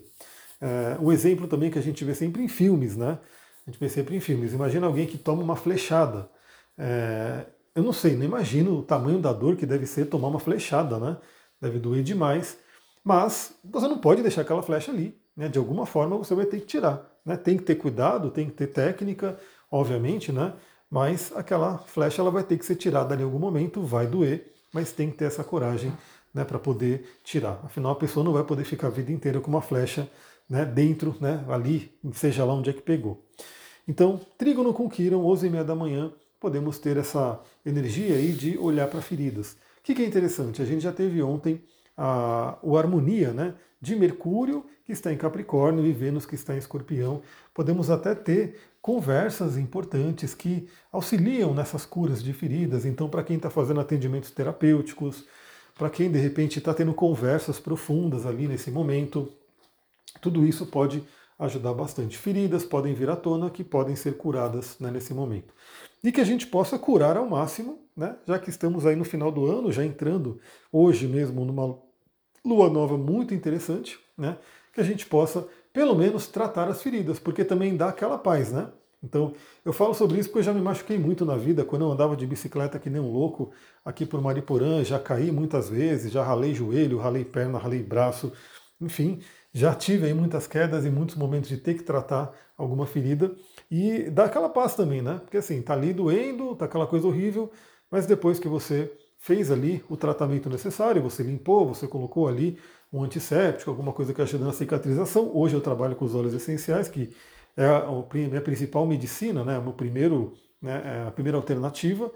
É, 0.62 0.98
exemplo 1.12 1.48
também 1.48 1.70
que 1.70 1.80
a 1.80 1.82
gente 1.82 2.04
vê 2.04 2.14
sempre 2.14 2.44
em 2.44 2.48
filmes, 2.48 2.96
né? 2.96 3.20
A 3.66 3.72
gente 3.72 3.80
vê 3.80 3.90
sempre 3.90 4.16
em 4.16 4.20
filmes. 4.20 4.54
Imagina 4.54 4.88
alguém 4.88 5.08
que 5.08 5.18
toma 5.18 5.42
uma 5.42 5.56
flechada. 5.56 6.30
É, 6.78 7.46
eu 7.74 7.84
não 7.84 7.94
sei, 7.94 8.16
não 8.16 8.24
imagino 8.24 8.80
o 8.80 8.84
tamanho 8.84 9.20
da 9.20 9.34
dor 9.34 9.56
que 9.56 9.66
deve 9.66 9.86
ser 9.86 10.06
tomar 10.06 10.28
uma 10.28 10.40
flechada, 10.40 11.00
né? 11.00 11.18
Deve 11.62 11.80
doer 11.80 12.04
demais. 12.04 12.58
Mas 13.04 13.54
você 13.64 13.88
não 13.88 13.98
pode 13.98 14.22
deixar 14.22 14.42
aquela 14.42 14.62
flecha 14.64 14.92
ali. 14.92 15.20
Né? 15.36 15.50
De 15.50 15.60
alguma 15.60 15.86
forma 15.86 16.18
você 16.18 16.34
vai 16.34 16.46
ter 16.46 16.60
que 16.60 16.66
tirar. 16.66 17.06
Né? 17.26 17.36
Tem 17.36 17.58
que 17.58 17.64
ter 17.64 17.76
cuidado, 17.76 18.32
tem 18.32 18.48
que 18.48 18.54
ter 18.54 18.68
técnica, 18.68 19.38
obviamente, 19.70 20.32
né? 20.32 20.54
Mas 20.90 21.32
aquela 21.36 21.80
flecha 21.80 22.22
ela 22.22 22.32
vai 22.32 22.44
ter 22.44 22.58
que 22.58 22.66
ser 22.66 22.76
tirada 22.76 23.14
ali 23.14 23.24
em 23.24 23.26
algum 23.26 23.40
momento, 23.40 23.82
vai 23.82 24.08
doer, 24.08 24.54
mas 24.72 24.92
tem 24.92 25.10
que 25.10 25.18
ter 25.18 25.26
essa 25.26 25.44
coragem 25.44 25.92
né, 26.34 26.46
para 26.46 26.60
poder 26.60 27.20
tirar. 27.24 27.60
Afinal, 27.64 27.94
a 27.94 27.96
pessoa 27.96 28.24
não 28.24 28.32
vai 28.32 28.44
poder 28.44 28.64
ficar 28.64 28.88
a 28.88 28.92
vida 28.92 29.12
inteira 29.12 29.42
com 29.42 29.50
uma 29.50 29.62
flecha 29.62 30.08
né, 30.50 30.66
dentro, 30.66 31.16
né, 31.20 31.44
ali, 31.48 31.92
seja 32.14 32.46
lá 32.46 32.54
onde 32.54 32.70
é 32.70 32.74
que 32.74 32.82
pegou. 32.82 33.24
Então, 33.88 34.20
trígono 34.38 34.74
com 34.74 34.90
Quiron, 34.90 35.24
11 35.26 35.48
e 35.48 35.50
meia 35.50 35.64
da 35.64 35.76
manhã, 35.76 36.12
podemos 36.40 36.80
ter 36.80 36.98
essa 36.98 37.40
energia 37.66 38.16
aí 38.16 38.32
de 38.32 38.58
olhar 38.58 38.88
para 38.88 39.02
feridas. 39.02 39.54
O 39.80 39.84
que, 39.84 39.94
que, 39.94 40.02
é 40.02 40.06
interessante? 40.06 40.62
A 40.62 40.66
gente 40.66 40.82
já 40.82 40.92
teve 40.92 41.22
ontem 41.22 41.62
a, 41.96 42.58
o 42.62 42.78
harmonia 42.78 43.32
né, 43.32 43.54
de 43.80 43.96
Mercúrio, 43.96 44.66
que 44.84 44.92
está 44.92 45.12
em 45.12 45.18
Capricórnio, 45.18 45.86
e 45.86 45.92
Vênus, 45.92 46.26
que 46.26 46.36
está 46.36 46.56
em 46.56 46.58
Escorpião. 46.58 47.22
Podemos 47.54 47.90
até 47.90 48.14
ter 48.14 48.60
conversas 48.82 49.58
importantes 49.58 50.36
que 50.36 50.68
auxiliam 50.92 51.54
nessas 51.54 51.86
curas 51.86 52.24
de 52.24 52.34
feridas. 52.34 52.86
Então, 52.86 53.10
para 53.10 53.24
quem 53.24 53.38
está 53.38 53.50
fazendo 53.50 53.80
atendimentos 53.80 54.30
terapêuticos, 54.30 55.26
para 55.76 55.90
quem 55.90 56.12
de 56.12 56.20
repente 56.20 56.60
está 56.60 56.74
tendo 56.74 56.94
conversas 56.94 57.60
profundas 57.60 58.26
ali 58.26 58.48
nesse 58.48 58.70
momento, 58.72 59.32
tudo 60.20 60.46
isso 60.46 60.66
pode 60.66 61.04
ajudar 61.38 61.74
bastante. 61.74 62.18
Feridas 62.18 62.64
podem 62.64 62.94
vir 62.94 63.10
à 63.10 63.16
tona 63.16 63.50
que 63.50 63.64
podem 63.64 63.96
ser 63.96 64.18
curadas 64.18 64.78
né, 64.80 64.90
nesse 64.90 65.14
momento. 65.14 65.54
E 66.04 66.12
que 66.12 66.22
a 66.22 66.26
gente 66.26 66.48
possa 66.48 66.80
curar 66.80 67.18
ao 67.18 67.28
máximo, 67.28 67.80
né, 67.96 68.16
já 68.26 68.40
que 68.40 68.50
estamos 68.50 68.86
aí 68.86 68.96
no 68.96 69.04
final 69.04 69.32
do 69.32 69.46
ano, 69.46 69.72
já 69.72 69.84
entrando 69.84 70.40
hoje 70.72 71.08
mesmo 71.08 71.44
numa 71.44 71.78
lua 72.44 72.70
nova 72.70 72.98
muito 72.98 73.34
interessante, 73.34 74.00
né, 74.18 74.38
que 74.74 74.80
a 74.80 74.84
gente 74.84 75.06
possa 75.06 75.48
pelo 75.74 75.96
menos 75.96 76.28
tratar 76.28 76.70
as 76.70 76.82
feridas, 76.82 77.20
porque 77.20 77.44
também 77.44 77.76
dá 77.76 77.90
aquela 77.90 78.18
paz, 78.18 78.52
né? 78.52 78.70
Então, 79.04 79.34
eu 79.64 79.74
falo 79.74 79.94
sobre 79.94 80.18
isso 80.20 80.30
porque 80.30 80.40
eu 80.40 80.44
já 80.44 80.54
me 80.54 80.62
machuquei 80.62 80.98
muito 80.98 81.26
na 81.26 81.36
vida, 81.36 81.66
quando 81.66 81.84
eu 81.84 81.92
andava 81.92 82.16
de 82.16 82.26
bicicleta 82.26 82.80
que 82.80 82.90
nem 82.90 83.02
um 83.02 83.12
louco 83.12 83.52
aqui 83.84 84.06
por 84.06 84.22
Mariporã, 84.22 84.84
já 84.84 84.98
caí 84.98 85.32
muitas 85.32 85.70
vezes, 85.70 86.12
já 86.12 86.24
ralei 86.24 86.56
joelho, 86.56 86.98
ralei 86.98 87.24
perna, 87.24 87.60
ralei 87.60 87.84
braço, 87.84 88.32
enfim, 88.82 89.20
já 89.56 89.74
tive 89.74 90.08
aí 90.08 90.14
muitas 90.14 90.48
quedas 90.48 90.84
e 90.86 90.90
muitos 90.90 91.16
momentos 91.16 91.48
de 91.48 91.56
ter 91.56 91.76
que 91.76 91.84
tratar 91.84 92.34
alguma 92.58 92.86
ferida 92.86 93.34
e 93.72 94.10
dá 94.10 94.26
aquela 94.26 94.50
paz 94.50 94.76
também, 94.76 95.02
né? 95.02 95.22
Porque 95.24 95.38
assim, 95.38 95.62
tá 95.62 95.72
ali 95.72 95.94
doendo, 95.94 96.54
tá 96.58 96.66
aquela 96.66 96.86
coisa 96.86 97.08
horrível, 97.08 97.50
mas 97.90 98.06
depois 98.06 98.38
que 98.38 98.50
você 98.50 98.92
fez 99.18 99.50
ali 99.50 99.82
o 99.90 99.96
tratamento 99.96 100.50
necessário, 100.50 101.02
você 101.02 101.24
limpou, 101.24 101.66
você 101.66 101.88
colocou 101.88 102.28
ali 102.28 102.60
um 102.92 103.02
antisséptico, 103.02 103.72
alguma 103.72 103.94
coisa 103.94 104.14
que 104.14 104.22
ajuda 104.22 104.44
na 104.44 104.52
cicatrização. 104.52 105.32
Hoje 105.34 105.56
eu 105.56 105.62
trabalho 105.62 105.96
com 105.96 106.04
os 106.04 106.14
óleos 106.14 106.34
essenciais, 106.34 106.90
que 106.90 107.16
é 107.56 107.66
a 107.66 107.88
minha 108.14 108.42
principal 108.42 108.86
medicina, 108.86 109.46
né? 109.46 109.58
O 109.58 109.72
primeiro, 109.72 110.34
né? 110.62 111.04
É 111.06 111.08
a 111.08 111.12
primeira 111.12 111.38
alternativa. 111.38 112.12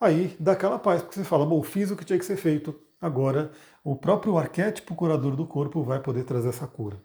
Aí 0.00 0.36
dá 0.38 0.52
aquela 0.52 0.78
paz, 0.78 1.02
porque 1.02 1.16
você 1.16 1.24
fala, 1.24 1.44
bom, 1.44 1.60
fiz 1.64 1.90
o 1.90 1.96
que 1.96 2.04
tinha 2.04 2.18
que 2.18 2.24
ser 2.24 2.36
feito, 2.36 2.72
agora 3.00 3.50
o 3.84 3.96
próprio 3.96 4.38
arquétipo 4.38 4.94
curador 4.94 5.36
do 5.36 5.46
corpo 5.46 5.82
vai 5.82 6.00
poder 6.00 6.24
trazer 6.24 6.48
essa 6.48 6.66
cura. 6.66 7.00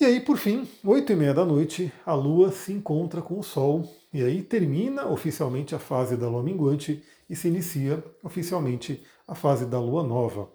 E 0.00 0.04
aí, 0.04 0.20
por 0.20 0.36
fim, 0.36 0.68
oito 0.84 1.12
e 1.12 1.16
meia 1.16 1.34
da 1.34 1.44
noite, 1.44 1.92
a 2.06 2.14
Lua 2.14 2.52
se 2.52 2.72
encontra 2.72 3.20
com 3.20 3.38
o 3.38 3.42
Sol 3.42 3.84
e 4.14 4.22
aí 4.22 4.42
termina 4.42 5.06
oficialmente 5.08 5.74
a 5.74 5.78
fase 5.78 6.16
da 6.16 6.28
Lua 6.28 6.42
minguante 6.42 7.02
e 7.28 7.34
se 7.34 7.48
inicia 7.48 8.02
oficialmente 8.22 9.04
a 9.26 9.34
fase 9.34 9.66
da 9.66 9.80
Lua 9.80 10.04
nova. 10.04 10.48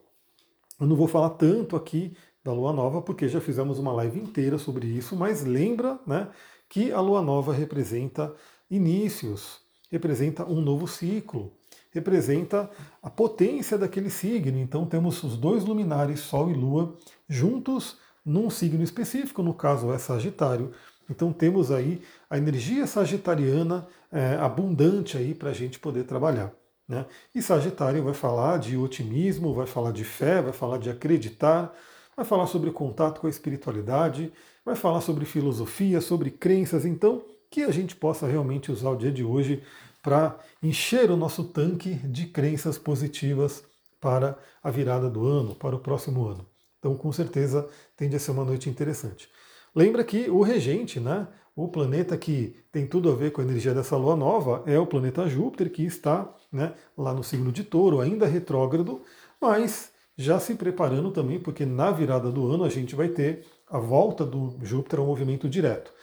Eu 0.79 0.87
não 0.87 0.95
vou 0.95 1.07
falar 1.07 1.31
tanto 1.31 1.75
aqui 1.75 2.15
da 2.43 2.53
Lua 2.53 2.71
nova 2.71 3.01
porque 3.01 3.27
já 3.27 3.41
fizemos 3.41 3.79
uma 3.79 3.91
live 3.91 4.19
inteira 4.19 4.57
sobre 4.57 4.87
isso, 4.87 5.15
mas 5.15 5.43
lembra, 5.43 5.99
né, 6.07 6.29
que 6.69 6.91
a 6.91 6.99
Lua 7.01 7.21
nova 7.21 7.53
representa 7.53 8.33
inícios, 8.71 9.59
representa 9.91 10.45
um 10.45 10.61
novo 10.61 10.87
ciclo, 10.87 11.53
representa 11.93 12.69
a 13.01 13.09
potência 13.09 13.77
daquele 13.77 14.09
signo. 14.09 14.59
Então 14.59 14.85
temos 14.85 15.23
os 15.23 15.37
dois 15.37 15.63
luminares, 15.63 16.19
Sol 16.19 16.49
e 16.49 16.53
Lua, 16.53 16.95
juntos 17.29 17.97
num 18.25 18.49
signo 18.49 18.83
específico, 18.83 19.43
no 19.43 19.53
caso 19.53 19.91
é 19.91 19.97
Sagitário. 19.97 20.71
Então 21.09 21.31
temos 21.31 21.71
aí 21.71 22.01
a 22.29 22.37
energia 22.37 22.87
sagitariana 22.87 23.87
é, 24.11 24.35
abundante 24.35 25.17
aí 25.17 25.33
para 25.33 25.49
a 25.49 25.53
gente 25.53 25.79
poder 25.79 26.05
trabalhar. 26.05 26.51
Né? 26.87 27.05
E 27.33 27.41
Sagitário 27.41 28.03
vai 28.03 28.13
falar 28.13 28.57
de 28.57 28.77
otimismo, 28.77 29.53
vai 29.53 29.65
falar 29.65 29.91
de 29.91 30.03
fé, 30.03 30.41
vai 30.41 30.53
falar 30.53 30.77
de 30.77 30.89
acreditar, 30.89 31.73
vai 32.15 32.25
falar 32.25 32.47
sobre 32.47 32.71
contato 32.71 33.21
com 33.21 33.27
a 33.27 33.29
espiritualidade, 33.29 34.31
vai 34.65 34.75
falar 34.75 35.01
sobre 35.01 35.25
filosofia, 35.25 35.99
sobre 36.01 36.31
crenças. 36.31 36.85
Então, 36.85 37.23
que 37.49 37.63
a 37.63 37.71
gente 37.71 37.95
possa 37.95 38.25
realmente 38.25 38.71
usar 38.71 38.89
o 38.89 38.95
dia 38.95 39.11
de 39.11 39.23
hoje 39.23 39.61
para 40.03 40.37
encher 40.61 41.09
o 41.09 41.17
nosso 41.17 41.45
tanque 41.45 41.95
de 41.95 42.27
crenças 42.27 42.77
positivas 42.77 43.63
para 44.01 44.37
a 44.61 44.69
virada 44.69 45.09
do 45.09 45.25
ano, 45.25 45.55
para 45.55 45.75
o 45.75 45.79
próximo 45.79 46.27
ano. 46.27 46.45
Então, 46.77 46.95
com 46.95 47.09
certeza, 47.13 47.67
tende 47.95 48.17
a 48.17 48.19
ser 48.19 48.31
uma 48.31 48.43
noite 48.43 48.69
interessante. 48.69 49.29
Lembra 49.73 50.03
que 50.03 50.29
o 50.29 50.41
regente, 50.41 50.99
né, 50.99 51.25
o 51.55 51.69
planeta 51.69 52.17
que 52.17 52.57
tem 52.69 52.85
tudo 52.85 53.09
a 53.09 53.15
ver 53.15 53.31
com 53.31 53.39
a 53.39 53.43
energia 53.45 53.73
dessa 53.73 53.95
lua 53.95 54.17
nova, 54.17 54.61
é 54.65 54.77
o 54.77 54.85
planeta 54.85 55.27
Júpiter, 55.29 55.71
que 55.71 55.83
está 55.83 56.35
né, 56.51 56.73
lá 56.97 57.13
no 57.13 57.23
signo 57.23 57.51
de 57.51 57.63
touro, 57.63 58.01
ainda 58.01 58.27
retrógrado, 58.27 59.01
mas 59.39 59.93
já 60.17 60.39
se 60.39 60.55
preparando 60.55 61.11
também, 61.11 61.39
porque 61.39 61.65
na 61.65 61.91
virada 61.91 62.29
do 62.29 62.51
ano 62.51 62.65
a 62.65 62.69
gente 62.69 62.93
vai 62.93 63.07
ter 63.07 63.45
a 63.69 63.79
volta 63.79 64.25
do 64.25 64.57
Júpiter 64.61 64.99
ao 64.99 65.05
movimento 65.05 65.47
direto. 65.47 65.93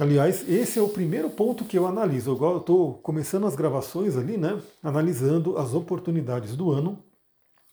Aliás, 0.00 0.48
esse 0.48 0.78
é 0.78 0.82
o 0.82 0.88
primeiro 0.88 1.28
ponto 1.28 1.64
que 1.64 1.76
eu 1.76 1.84
analiso. 1.84 2.30
Eu 2.30 2.58
estou 2.58 2.94
começando 2.98 3.46
as 3.46 3.56
gravações 3.56 4.16
ali, 4.16 4.36
né? 4.36 4.60
Analisando 4.80 5.58
as 5.58 5.74
oportunidades 5.74 6.56
do 6.56 6.70
ano. 6.70 7.02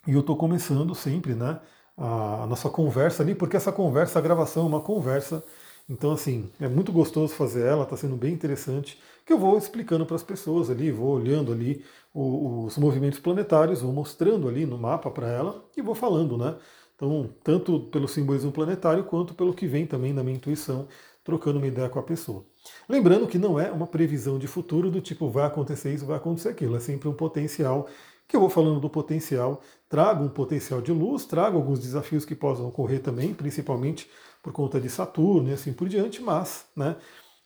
E 0.07 0.13
eu 0.13 0.21
estou 0.21 0.35
começando 0.35 0.95
sempre, 0.95 1.35
né? 1.35 1.59
A, 1.95 2.47
nossa 2.47 2.69
conversa 2.69 3.21
ali, 3.21 3.35
porque 3.35 3.55
essa 3.55 3.71
conversa, 3.71 4.17
a 4.17 4.21
gravação 4.21 4.63
é 4.63 4.67
uma 4.67 4.81
conversa. 4.81 5.43
Então, 5.87 6.11
assim, 6.13 6.49
é 6.59 6.67
muito 6.67 6.91
gostoso 6.91 7.33
fazer 7.35 7.67
ela, 7.67 7.83
está 7.83 7.95
sendo 7.95 8.15
bem 8.15 8.33
interessante. 8.33 8.99
Que 9.23 9.31
eu 9.31 9.37
vou 9.39 9.55
explicando 9.57 10.05
para 10.05 10.15
as 10.15 10.23
pessoas 10.23 10.69
ali, 10.71 10.91
vou 10.91 11.15
olhando 11.15 11.51
ali 11.51 11.85
os 12.13 12.75
movimentos 12.77 13.19
planetários, 13.19 13.81
vou 13.81 13.93
mostrando 13.93 14.47
ali 14.47 14.65
no 14.65 14.77
mapa 14.79 15.11
para 15.11 15.27
ela 15.27 15.63
e 15.77 15.81
vou 15.81 15.93
falando, 15.93 16.37
né? 16.37 16.55
Então, 16.95 17.29
tanto 17.43 17.81
pelo 17.91 18.07
simbolismo 18.07 18.51
planetário 18.51 19.03
quanto 19.03 19.33
pelo 19.35 19.53
que 19.53 19.67
vem 19.67 19.85
também 19.85 20.13
na 20.13 20.23
minha 20.23 20.37
intuição 20.37 20.87
trocando 21.25 21.57
uma 21.57 21.67
ideia 21.67 21.89
com 21.89 21.99
a 21.99 22.03
pessoa. 22.03 22.45
Lembrando 22.87 23.27
que 23.27 23.39
não 23.39 23.59
é 23.59 23.71
uma 23.71 23.87
previsão 23.87 24.37
de 24.37 24.47
futuro 24.47 24.91
do 24.91 25.01
tipo 25.01 25.27
vai 25.27 25.45
acontecer 25.45 25.93
isso, 25.93 26.05
vai 26.05 26.17
acontecer 26.17 26.49
aquilo. 26.49 26.77
É 26.77 26.79
sempre 26.79 27.09
um 27.09 27.13
potencial 27.13 27.89
que 28.27 28.35
eu 28.35 28.39
vou 28.39 28.49
falando 28.49 28.79
do 28.79 28.89
potencial, 28.89 29.61
trago 29.89 30.23
um 30.23 30.29
potencial 30.29 30.81
de 30.81 30.91
luz, 30.91 31.25
trago 31.25 31.57
alguns 31.57 31.79
desafios 31.79 32.25
que 32.25 32.35
possam 32.35 32.67
ocorrer 32.67 33.01
também, 33.01 33.33
principalmente 33.33 34.09
por 34.41 34.53
conta 34.53 34.79
de 34.79 34.89
Saturno 34.89 35.49
e 35.49 35.53
assim 35.53 35.73
por 35.73 35.89
diante, 35.89 36.21
mas 36.21 36.65
né, 36.75 36.95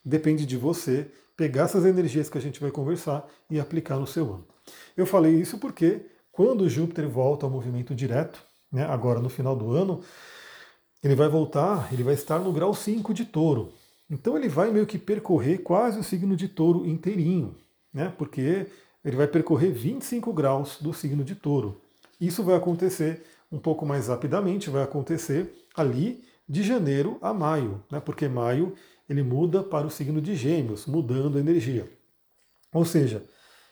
depende 0.05 0.45
de 0.45 0.57
você 0.57 1.09
pegar 1.35 1.63
essas 1.63 1.85
energias 1.85 2.29
que 2.29 2.37
a 2.37 2.41
gente 2.41 2.59
vai 2.59 2.71
conversar 2.71 3.25
e 3.49 3.59
aplicar 3.59 3.97
no 3.97 4.07
seu 4.07 4.25
ano. 4.25 4.47
Eu 4.95 5.05
falei 5.05 5.35
isso 5.35 5.57
porque 5.57 6.05
quando 6.31 6.69
Júpiter 6.69 7.07
volta 7.07 7.45
ao 7.45 7.49
movimento 7.49 7.95
direto, 7.95 8.41
né, 8.71 8.85
agora 8.85 9.21
no 9.21 9.29
final 9.29 9.55
do 9.55 9.71
ano, 9.71 10.01
ele 11.03 11.15
vai 11.15 11.29
voltar, 11.29 11.91
ele 11.93 12.03
vai 12.03 12.13
estar 12.13 12.39
no 12.39 12.51
grau 12.51 12.73
5 12.73 13.13
de 13.13 13.25
touro. 13.25 13.71
Então 14.09 14.35
ele 14.37 14.49
vai 14.49 14.71
meio 14.71 14.85
que 14.85 14.97
percorrer 14.97 15.59
quase 15.59 15.99
o 15.99 16.03
signo 16.03 16.35
de 16.35 16.47
touro 16.47 16.85
inteirinho, 16.85 17.55
né? 17.93 18.13
Porque 18.17 18.67
ele 19.03 19.15
vai 19.15 19.27
percorrer 19.27 19.71
25 19.71 20.33
graus 20.33 20.77
do 20.81 20.93
signo 20.93 21.23
de 21.23 21.35
touro. 21.35 21.79
Isso 22.19 22.43
vai 22.43 22.55
acontecer 22.55 23.23
um 23.51 23.59
pouco 23.59 23.85
mais 23.85 24.07
rapidamente, 24.07 24.69
vai 24.69 24.83
acontecer 24.83 25.65
ali 25.75 26.23
de 26.47 26.63
janeiro 26.63 27.17
a 27.21 27.33
maio, 27.33 27.83
né? 27.91 27.99
Porque 27.99 28.27
maio 28.27 28.73
ele 29.07 29.23
muda 29.23 29.63
para 29.63 29.87
o 29.87 29.89
signo 29.89 30.21
de 30.21 30.35
Gêmeos, 30.35 30.85
mudando 30.85 31.37
a 31.37 31.41
energia. 31.41 31.89
Ou 32.73 32.85
seja, 32.85 33.25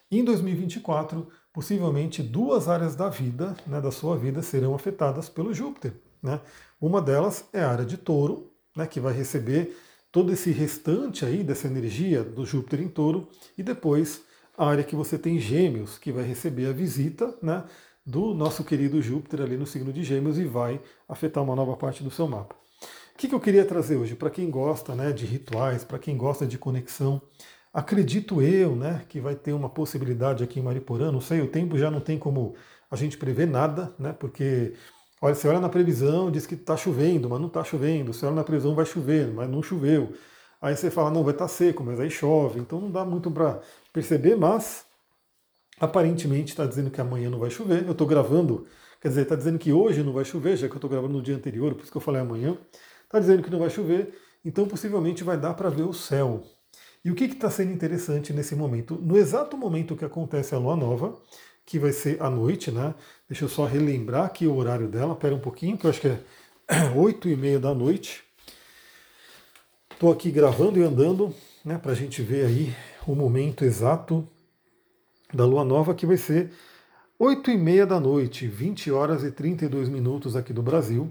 em 0.09 0.23
2024, 0.23 1.27
possivelmente 1.53 2.23
duas 2.23 2.67
áreas 2.67 2.95
da 2.95 3.09
vida, 3.09 3.55
né, 3.67 3.81
da 3.81 3.91
sua 3.91 4.17
vida, 4.17 4.41
serão 4.41 4.73
afetadas 4.73 5.29
pelo 5.29 5.53
Júpiter. 5.53 5.93
Né? 6.27 6.41
Uma 6.79 7.01
delas 7.01 7.45
é 7.53 7.61
a 7.61 7.69
área 7.69 7.85
de 7.85 7.97
touro, 7.97 8.51
né, 8.75 8.85
que 8.85 8.99
vai 8.99 9.13
receber 9.13 9.75
todo 10.11 10.31
esse 10.31 10.51
restante 10.51 11.25
aí 11.25 11.43
dessa 11.43 11.67
energia 11.67 12.23
do 12.23 12.45
Júpiter 12.45 12.81
em 12.81 12.87
touro, 12.87 13.29
e 13.57 13.63
depois 13.63 14.21
a 14.57 14.67
área 14.67 14.83
que 14.83 14.95
você 14.95 15.17
tem 15.17 15.39
gêmeos, 15.39 15.97
que 15.97 16.11
vai 16.11 16.23
receber 16.23 16.67
a 16.67 16.73
visita 16.73 17.35
né, 17.41 17.63
do 18.05 18.33
nosso 18.33 18.63
querido 18.63 19.01
Júpiter 19.01 19.41
ali 19.41 19.57
no 19.57 19.65
signo 19.65 19.93
de 19.93 20.03
gêmeos 20.03 20.37
e 20.37 20.45
vai 20.45 20.81
afetar 21.07 21.43
uma 21.43 21.55
nova 21.55 21.75
parte 21.75 22.03
do 22.03 22.11
seu 22.11 22.27
mapa. 22.27 22.55
O 23.13 23.17
que, 23.17 23.27
que 23.27 23.35
eu 23.35 23.39
queria 23.39 23.65
trazer 23.65 23.95
hoje? 23.95 24.15
Para 24.15 24.29
quem 24.29 24.49
gosta 24.49 24.93
né, 24.95 25.11
de 25.11 25.25
rituais, 25.25 25.83
para 25.83 25.97
quem 25.97 26.15
gosta 26.15 26.45
de 26.45 26.57
conexão, 26.57 27.21
acredito 27.73 28.41
eu 28.41 28.75
né, 28.75 29.03
que 29.09 29.19
vai 29.19 29.35
ter 29.35 29.53
uma 29.53 29.69
possibilidade 29.69 30.43
aqui 30.43 30.59
em 30.59 30.63
Mariporã, 30.63 31.11
não 31.11 31.21
sei, 31.21 31.41
o 31.41 31.47
tempo 31.47 31.77
já 31.77 31.89
não 31.89 31.99
tem 31.99 32.17
como 32.17 32.55
a 32.89 32.95
gente 32.95 33.17
prever 33.17 33.47
nada, 33.47 33.93
né, 33.99 34.13
porque 34.13 34.73
Olha, 35.21 35.33
você 35.33 35.47
olha 35.47 35.59
na 35.59 35.69
previsão, 35.69 36.29
diz 36.29 36.45
que 36.45 36.53
está 36.53 36.77
chovendo, 36.77 37.29
mas 37.29 37.39
não 37.39 37.47
está 37.47 37.63
chovendo. 37.63 38.13
Você 38.13 38.25
olha 38.25 38.35
na 38.35 38.43
previsão, 38.43 38.75
vai 38.75 38.85
chover, 38.85 39.27
mas 39.33 39.49
não 39.49 39.63
choveu. 39.63 40.13
Aí 40.61 40.75
você 40.75 40.91
fala, 40.91 41.09
não, 41.11 41.23
vai 41.23 41.33
estar 41.33 41.45
tá 41.45 41.49
seco, 41.49 41.83
mas 41.83 41.99
aí 41.99 42.09
chove. 42.09 42.59
Então 42.59 42.79
não 42.79 42.91
dá 42.91 43.03
muito 43.03 43.31
para 43.31 43.59
perceber, 43.91 44.35
mas 44.35 44.85
aparentemente 45.79 46.51
está 46.51 46.65
dizendo 46.65 46.91
que 46.91 47.01
amanhã 47.01 47.29
não 47.29 47.39
vai 47.39 47.49
chover. 47.49 47.83
Eu 47.85 47.91
estou 47.93 48.07
gravando, 48.07 48.67
quer 49.01 49.09
dizer, 49.09 49.21
está 49.23 49.35
dizendo 49.35 49.59
que 49.59 49.71
hoje 49.71 50.03
não 50.03 50.13
vai 50.13 50.25
chover, 50.25 50.55
já 50.55 50.67
que 50.67 50.73
eu 50.73 50.77
estou 50.77 50.89
gravando 50.89 51.13
no 51.13 51.21
dia 51.21 51.35
anterior, 51.35 51.73
por 51.73 51.81
isso 51.83 51.91
que 51.91 51.97
eu 51.97 52.01
falei 52.01 52.21
amanhã. 52.21 52.57
Está 53.05 53.19
dizendo 53.19 53.41
que 53.41 53.49
não 53.49 53.59
vai 53.59 53.69
chover, 53.69 54.13
então 54.45 54.67
possivelmente 54.67 55.23
vai 55.23 55.37
dar 55.37 55.53
para 55.53 55.69
ver 55.69 55.83
o 55.83 55.93
céu. 55.93 56.43
E 57.07 57.09
o 57.09 57.15
que 57.15 57.23
está 57.23 57.49
sendo 57.49 57.71
interessante 57.71 58.33
nesse 58.33 58.53
momento? 58.53 58.95
No 59.01 59.17
exato 59.17 59.55
momento 59.55 59.95
que 59.95 60.03
acontece 60.03 60.53
a 60.53 60.57
lua 60.57 60.75
nova, 60.75 61.17
que 61.65 61.79
vai 61.79 61.93
ser 61.93 62.21
à 62.21 62.29
noite, 62.29 62.69
né? 62.69 62.93
Deixa 63.29 63.45
eu 63.45 63.49
só 63.49 63.63
relembrar 63.63 64.25
aqui 64.25 64.45
o 64.45 64.53
horário 64.53 64.89
dela, 64.89 65.15
pera 65.15 65.33
um 65.33 65.39
pouquinho, 65.39 65.77
que 65.77 65.85
eu 65.85 65.89
acho 65.89 66.01
que 66.01 66.09
é 66.09 66.19
8 66.93 67.29
e 67.29 67.37
meia 67.37 67.61
da 67.61 67.73
noite. 67.73 68.25
Estou 69.89 70.11
aqui 70.11 70.29
gravando 70.29 70.79
e 70.79 70.83
andando, 70.83 71.33
né, 71.63 71.77
para 71.77 71.93
a 71.93 71.95
gente 71.95 72.21
ver 72.21 72.45
aí 72.45 72.75
o 73.07 73.15
momento 73.15 73.63
exato 73.63 74.27
da 75.33 75.45
lua 75.45 75.63
nova, 75.63 75.95
que 75.95 76.05
vai 76.05 76.17
ser 76.17 76.51
8 77.17 77.51
e 77.51 77.57
meia 77.57 77.85
da 77.85 78.01
noite, 78.01 78.47
20 78.47 78.91
horas 78.91 79.23
e 79.23 79.31
32 79.31 79.87
minutos 79.87 80.35
aqui 80.35 80.51
do 80.51 80.61
Brasil. 80.61 81.09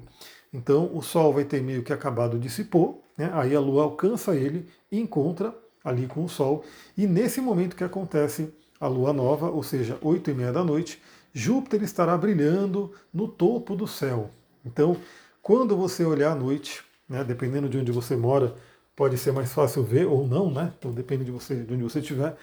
Então 0.53 0.95
o 0.95 1.01
Sol 1.01 1.33
vai 1.33 1.47
ter 1.47 1.63
meio 1.63 1.83
que 1.83 1.91
acabado 1.91 2.39
de 2.39 2.51
se 2.51 2.65
pôr, 2.65 3.01
né, 3.17 3.31
aí 3.33 3.57
a 3.57 3.61
lua 3.61 3.85
alcança 3.85 4.37
ele 4.37 4.69
e 4.93 5.01
encontra 5.01 5.55
ali 5.87 6.09
com 6.09 6.25
o 6.25 6.29
Sol. 6.29 6.65
E 6.99 7.07
nesse 7.07 7.41
momento 7.41 7.77
que 7.77 7.85
acontece 7.85 8.53
a 8.81 8.89
lua 8.89 9.13
nova, 9.13 9.49
ou 9.49 9.63
seja, 9.63 9.97
8 10.03 10.33
e 10.33 10.35
meia 10.35 10.53
da 10.53 10.65
noite, 10.65 11.01
Júpiter 11.33 11.83
estará 11.83 12.19
brilhando 12.19 12.93
no 13.15 13.29
topo 13.29 13.77
do 13.77 13.87
céu. 13.87 14.31
Então, 14.65 14.97
quando 15.41 15.77
você 15.77 16.05
olhar 16.05 16.33
à 16.33 16.35
noite, 16.35 16.83
né, 17.09 17.23
dependendo 17.23 17.69
de 17.69 17.79
onde 17.79 17.93
você 17.93 18.17
mora, 18.17 18.57
pode 18.97 19.17
ser 19.17 19.33
mais 19.33 19.53
fácil 19.53 19.85
ver 19.85 20.07
ou 20.07 20.27
não, 20.27 20.51
né? 20.51 20.73
Então 20.77 20.91
depende 20.91 21.25
de 21.25 21.31
você, 21.31 21.55
de 21.55 21.73
onde 21.73 21.85
você 21.85 22.01
estiver. 22.01 22.37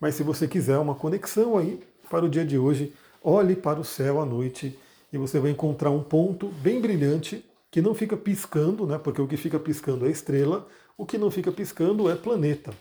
Mas 0.00 0.16
se 0.16 0.24
você 0.24 0.48
quiser 0.48 0.78
uma 0.78 0.94
conexão 0.94 1.56
aí 1.56 1.80
para 2.08 2.24
o 2.24 2.28
dia 2.28 2.44
de 2.44 2.58
hoje, 2.58 2.92
olhe 3.22 3.54
para 3.54 3.78
o 3.78 3.84
céu 3.84 4.20
à 4.20 4.26
noite 4.26 4.76
e 5.12 5.18
você 5.18 5.38
vai 5.38 5.52
encontrar 5.52 5.90
um 5.90 6.02
ponto 6.02 6.48
bem 6.62 6.80
brilhante 6.80 7.44
que 7.70 7.80
não 7.80 7.94
fica 7.94 8.16
piscando, 8.16 8.86
né? 8.86 8.98
Porque 8.98 9.22
o 9.22 9.28
que 9.28 9.36
fica 9.36 9.58
piscando 9.58 10.06
é 10.06 10.10
estrela, 10.10 10.66
o 10.98 11.06
que 11.06 11.16
não 11.16 11.30
fica 11.30 11.52
piscando 11.52 12.10
é 12.10 12.16
planeta. 12.16 12.72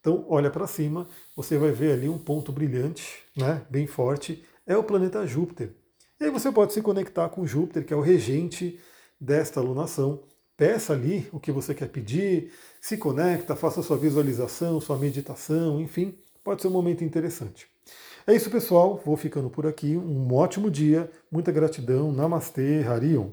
Então, 0.00 0.24
olha 0.28 0.50
para 0.50 0.66
cima, 0.66 1.08
você 1.34 1.58
vai 1.58 1.72
ver 1.72 1.92
ali 1.92 2.08
um 2.08 2.18
ponto 2.18 2.52
brilhante, 2.52 3.22
né, 3.36 3.66
bem 3.68 3.86
forte, 3.86 4.44
é 4.66 4.76
o 4.76 4.84
planeta 4.84 5.26
Júpiter. 5.26 5.74
E 6.20 6.24
aí 6.24 6.30
você 6.30 6.52
pode 6.52 6.72
se 6.72 6.80
conectar 6.80 7.28
com 7.28 7.46
Júpiter, 7.46 7.84
que 7.84 7.92
é 7.92 7.96
o 7.96 8.00
regente 8.00 8.78
desta 9.20 9.60
alunação. 9.60 10.22
Peça 10.56 10.92
ali 10.92 11.28
o 11.32 11.38
que 11.38 11.52
você 11.52 11.74
quer 11.74 11.88
pedir, 11.88 12.52
se 12.80 12.96
conecta, 12.96 13.54
faça 13.54 13.82
sua 13.82 13.96
visualização, 13.96 14.80
sua 14.80 14.96
meditação, 14.96 15.80
enfim, 15.80 16.18
pode 16.42 16.62
ser 16.62 16.68
um 16.68 16.72
momento 16.72 17.04
interessante. 17.04 17.68
É 18.26 18.34
isso, 18.34 18.50
pessoal. 18.50 19.00
Vou 19.04 19.16
ficando 19.16 19.48
por 19.48 19.66
aqui. 19.66 19.96
Um 19.96 20.32
ótimo 20.34 20.70
dia, 20.70 21.10
muita 21.30 21.50
gratidão. 21.50 22.12
Namastê, 22.12 22.84
Harion. 22.86 23.30